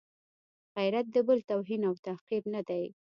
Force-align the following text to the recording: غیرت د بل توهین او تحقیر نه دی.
غیرت 0.75 1.07
د 1.11 1.17
بل 1.27 1.39
توهین 1.49 1.81
او 1.89 1.93
تحقیر 2.07 2.43
نه 2.53 2.61
دی. 2.67 2.85